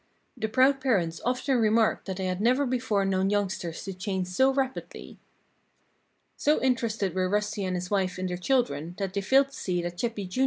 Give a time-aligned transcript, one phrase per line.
[0.35, 4.51] The proud parents often remarked that they had never before known youngsters to change so
[4.51, 5.19] rapidly.
[6.35, 9.79] So interested were Rusty and his wife in their children that they failed to see
[9.83, 10.39] that Chippy, Jr.